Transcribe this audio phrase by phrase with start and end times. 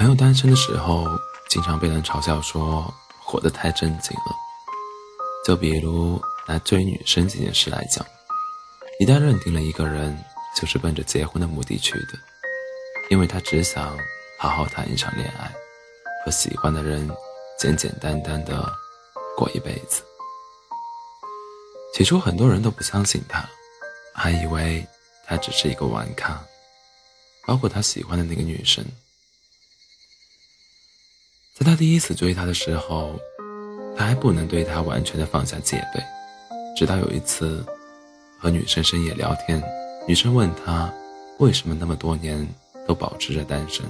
[0.00, 1.06] 朋友单身的时候，
[1.50, 2.90] 经常被人嘲笑说
[3.22, 4.34] 活得太正经了。
[5.44, 6.18] 就比如
[6.48, 8.02] 拿追女生这件事来讲，
[8.98, 10.18] 一旦认定了一个人
[10.56, 12.18] 就是奔着结婚的目的去的，
[13.10, 13.94] 因为他只想
[14.38, 15.52] 好好谈一场恋爱，
[16.24, 17.06] 和喜欢的人
[17.58, 18.66] 简简单单的
[19.36, 20.02] 过一辈子。
[21.92, 23.46] 起初很多人都不相信他，
[24.14, 24.82] 还以为
[25.26, 26.42] 他只是一个玩咖，
[27.46, 28.82] 包括他喜欢的那个女生。
[31.60, 33.20] 在他第一次追她的时候，
[33.94, 36.02] 他还不能对她完全的放下戒备。
[36.74, 37.62] 直到有一次，
[38.38, 39.62] 和女生深夜聊天，
[40.08, 40.90] 女生问他
[41.38, 42.48] 为什么那么多年
[42.88, 43.84] 都保持着单身。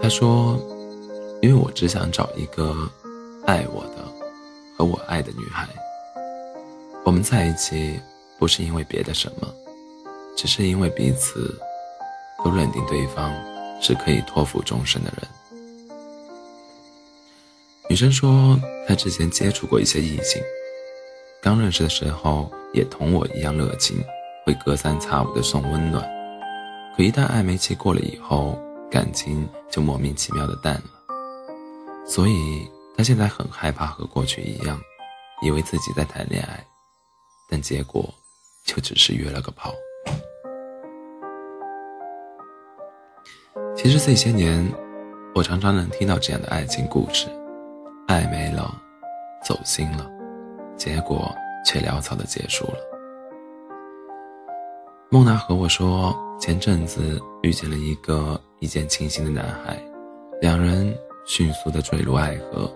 [0.00, 0.56] 他说
[1.42, 2.72] ：“因为我只想找一个
[3.44, 4.04] 爱我的
[4.78, 5.66] 和我爱的女孩。
[7.04, 7.98] 我们在一起
[8.38, 9.52] 不是因为别的什么，
[10.36, 11.60] 只是因为彼此
[12.44, 13.34] 都认定对方
[13.82, 15.26] 是可以托付终身的人。”
[17.88, 20.42] 女生说，她之前接触过一些异性，
[21.40, 23.96] 刚认识的时候也同我一样热情，
[24.44, 26.04] 会隔三差五的送温暖。
[26.96, 28.58] 可一旦暧昧期过了以后，
[28.90, 30.90] 感情就莫名其妙的淡了。
[32.04, 34.80] 所以她现在很害怕和过去一样，
[35.40, 36.66] 以为自己在谈恋爱，
[37.48, 38.12] 但结果
[38.64, 39.72] 就只是约了个炮。
[43.76, 44.68] 其实这些年，
[45.36, 47.28] 我常常能听到这样的爱情故事。
[48.06, 48.72] 暧昧了，
[49.42, 50.08] 走心了，
[50.76, 52.78] 结果却潦草的结束了。
[55.10, 59.76] 梦娜和我说，前阵子遇见了一个一见倾心的男孩，
[60.40, 60.96] 两人
[61.26, 62.70] 迅速的坠入爱河，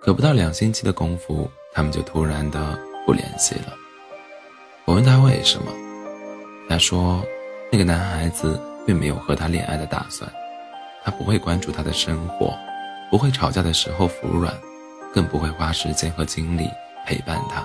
[0.00, 3.72] 可不到两星期的功夫，他们就突然的不联系了。
[4.84, 5.72] 我问他为什么，
[6.68, 7.24] 他说，
[7.72, 10.30] 那个男孩子并没有和他恋爱的打算，
[11.02, 12.54] 他不会关注他的生活。
[13.14, 14.52] 不会吵架的时候服软，
[15.12, 16.68] 更不会花时间和精力
[17.06, 17.64] 陪伴他。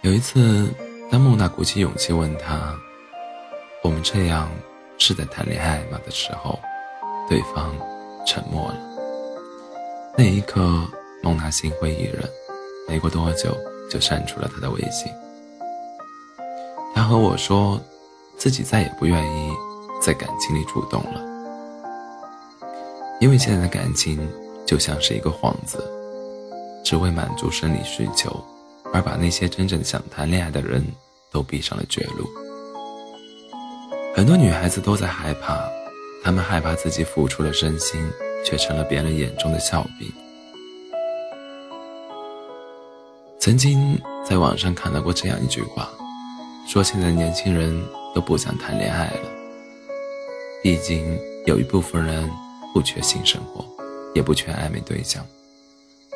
[0.00, 0.68] 有一次，
[1.12, 2.74] 当孟娜鼓起勇气问他
[3.84, 4.50] ：“我们这样
[4.98, 6.58] 是在谈恋爱吗？”的时候，
[7.28, 7.72] 对方
[8.26, 8.78] 沉默了。
[10.18, 10.82] 那一刻，
[11.22, 12.28] 孟娜心灰意冷，
[12.88, 13.56] 没过多久
[13.88, 15.06] 就删除了他的微信。
[16.96, 17.80] 他和我说，
[18.36, 19.52] 自己再也不愿意
[20.02, 21.35] 在感情里主动了。
[23.18, 24.28] 因为现在的感情
[24.66, 25.82] 就像是一个幌子，
[26.84, 28.44] 只为满足生理需求，
[28.92, 30.84] 而把那些真正想谈恋爱的人
[31.32, 32.28] 都逼上了绝路。
[34.14, 35.66] 很多女孩子都在害怕，
[36.22, 37.98] 她们害怕自己付出了真心，
[38.44, 40.12] 却成了别人眼中的笑柄。
[43.40, 43.98] 曾经
[44.28, 45.88] 在网上看到过这样一句话，
[46.68, 47.82] 说现在年轻人
[48.14, 49.30] 都不想谈恋爱了，
[50.62, 52.30] 毕竟有一部分人。
[52.76, 53.64] 不缺性生活，
[54.14, 55.24] 也不缺暧昧对象，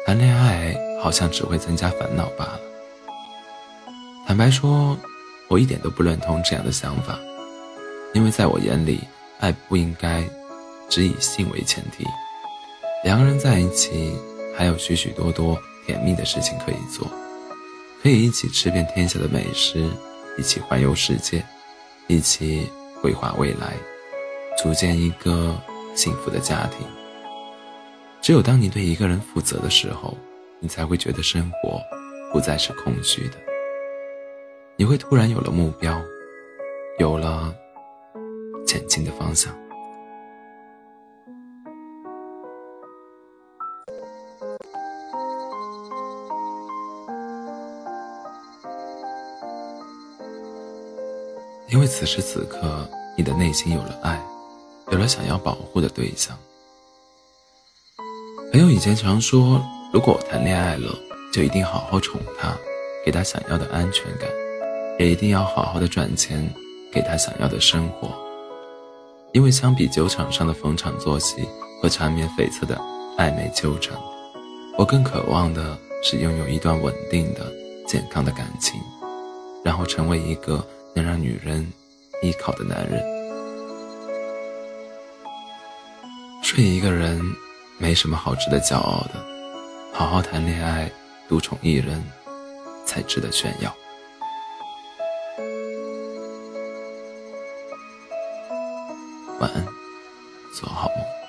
[0.05, 2.61] 谈恋爱好像只会增加烦恼罢了。
[4.27, 4.95] 坦白说，
[5.49, 7.19] 我一点都不认同这样的想法，
[8.13, 9.01] 因为在我眼里，
[9.39, 10.23] 爱不应该
[10.91, 12.05] 只以性为前提。
[13.05, 14.15] 两个人在一起，
[14.55, 17.11] 还有许许多多甜蜜的事情可以做，
[18.03, 19.89] 可以一起吃遍天下的美食，
[20.37, 21.43] 一起环游世界，
[22.07, 22.71] 一起
[23.01, 23.73] 规划未来，
[24.63, 25.59] 组建一个。
[25.95, 26.87] 幸福的家庭。
[28.21, 30.17] 只有当你对一个人负责的时候，
[30.61, 31.81] 你才会觉得生活
[32.33, 33.37] 不再是空虚的。
[34.77, 36.01] 你会突然有了目标，
[36.99, 37.55] 有了
[38.67, 39.53] 前进的方向。
[51.69, 54.21] 因为此时此刻，你的内心有了爱。
[54.91, 56.37] 有了想要保护的对象，
[58.51, 60.93] 朋友以前常说，如果我谈恋爱了，
[61.33, 62.57] 就一定好好宠她，
[63.05, 64.29] 给她想要的安全感，
[64.99, 66.53] 也一定要好好的赚钱，
[66.93, 68.11] 给她想要的生活。
[69.33, 71.49] 因为相比酒场上的逢场作戏
[71.81, 72.77] 和缠绵悱恻的
[73.17, 73.97] 暧昧纠缠，
[74.77, 77.47] 我更渴望的是拥有一段稳定的、
[77.87, 78.81] 健康的感情，
[79.65, 80.67] 然后成为一个
[80.97, 81.65] 能让女人
[82.23, 83.01] 依靠的男人。
[86.53, 87.23] 睡一个人，
[87.79, 89.25] 没什么好值得骄傲的。
[89.93, 90.91] 好好谈恋爱，
[91.29, 92.05] 独宠一人，
[92.85, 93.73] 才值得炫耀。
[99.39, 99.65] 晚安，
[100.53, 101.20] 做好梦。